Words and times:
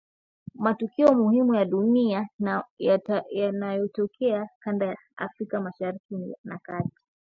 matukio 0.55 1.13
muhimu 1.13 1.55
ya 1.55 1.65
dunia 1.65 2.29
na 2.39 2.63
yanayotokea 3.29 4.49
kanda 4.59 4.85
ya 4.85 4.97
Afrika 5.15 5.61
Mashariki 5.61 6.15
na 6.43 6.57
Kati 6.63 7.01